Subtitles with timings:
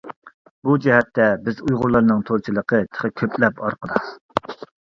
[0.69, 4.03] بۇ جەھەتتە بىز ئۇيغۇرلارنىڭ تورچىلىقى تېخى كۆپلەپ ئارقىدا.